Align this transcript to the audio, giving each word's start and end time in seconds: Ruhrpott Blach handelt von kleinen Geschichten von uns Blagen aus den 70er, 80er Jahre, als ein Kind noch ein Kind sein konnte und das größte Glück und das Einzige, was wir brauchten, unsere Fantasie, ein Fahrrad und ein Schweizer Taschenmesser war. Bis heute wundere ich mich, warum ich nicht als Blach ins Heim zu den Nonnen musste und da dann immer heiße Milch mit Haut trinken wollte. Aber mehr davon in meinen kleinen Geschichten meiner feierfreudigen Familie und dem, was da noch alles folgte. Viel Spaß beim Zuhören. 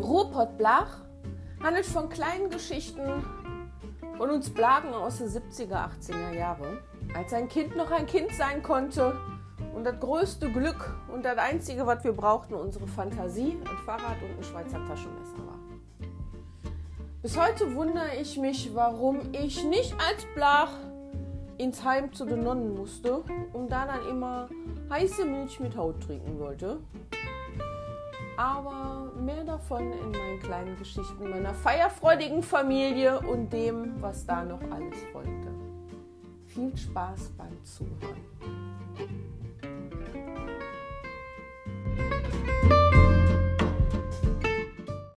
Ruhrpott 0.00 0.58
Blach 0.58 1.00
handelt 1.62 1.86
von 1.86 2.08
kleinen 2.08 2.50
Geschichten 2.50 3.24
von 4.18 4.30
uns 4.30 4.50
Blagen 4.50 4.92
aus 4.92 5.18
den 5.18 5.28
70er, 5.28 5.88
80er 5.90 6.32
Jahre, 6.32 6.82
als 7.14 7.32
ein 7.32 7.48
Kind 7.48 7.76
noch 7.76 7.90
ein 7.90 8.06
Kind 8.06 8.32
sein 8.32 8.62
konnte 8.62 9.16
und 9.74 9.84
das 9.84 9.98
größte 9.98 10.50
Glück 10.50 10.94
und 11.12 11.24
das 11.24 11.38
Einzige, 11.38 11.86
was 11.86 12.04
wir 12.04 12.12
brauchten, 12.12 12.54
unsere 12.54 12.86
Fantasie, 12.86 13.56
ein 13.60 13.76
Fahrrad 13.84 14.16
und 14.22 14.38
ein 14.38 14.44
Schweizer 14.44 14.84
Taschenmesser 14.86 15.38
war. 15.46 15.58
Bis 17.22 17.38
heute 17.38 17.74
wundere 17.74 18.16
ich 18.20 18.38
mich, 18.38 18.74
warum 18.74 19.20
ich 19.32 19.64
nicht 19.64 19.94
als 19.94 20.24
Blach 20.34 20.72
ins 21.58 21.82
Heim 21.84 22.12
zu 22.12 22.26
den 22.26 22.44
Nonnen 22.44 22.74
musste 22.74 23.22
und 23.52 23.70
da 23.70 23.86
dann 23.86 24.06
immer 24.08 24.48
heiße 24.90 25.24
Milch 25.24 25.58
mit 25.58 25.76
Haut 25.76 26.00
trinken 26.02 26.38
wollte. 26.38 26.78
Aber 28.36 29.12
mehr 29.18 29.44
davon 29.44 29.92
in 29.92 30.10
meinen 30.10 30.40
kleinen 30.40 30.76
Geschichten 30.76 31.30
meiner 31.30 31.54
feierfreudigen 31.54 32.42
Familie 32.42 33.18
und 33.20 33.50
dem, 33.50 34.00
was 34.00 34.26
da 34.26 34.44
noch 34.44 34.60
alles 34.70 35.02
folgte. 35.12 35.48
Viel 36.46 36.76
Spaß 36.76 37.32
beim 37.38 37.64
Zuhören. 37.64 38.25